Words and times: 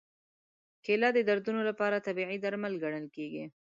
کېله 0.85 1.09
د 1.13 1.19
دردونو 1.29 1.61
لپاره 1.69 2.03
طبیعي 2.07 2.37
درمل 2.43 2.73
ګڼل 2.83 3.05
کېږي. 3.15 3.43